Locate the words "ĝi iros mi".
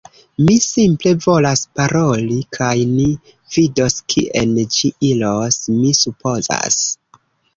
4.77-5.93